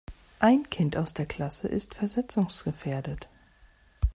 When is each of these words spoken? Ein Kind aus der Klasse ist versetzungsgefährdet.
Ein 0.39 0.67
Kind 0.71 0.97
aus 0.97 1.13
der 1.13 1.27
Klasse 1.27 1.67
ist 1.67 1.93
versetzungsgefährdet. 1.93 3.29